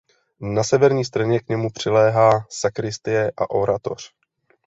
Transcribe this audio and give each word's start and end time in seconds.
Na 0.55 0.63
severní 0.63 1.05
straně 1.05 1.39
k 1.39 1.49
němu 1.49 1.69
přiléhá 1.71 2.45
sakristie 2.49 3.31
a 3.37 3.49
oratoř. 3.49 4.09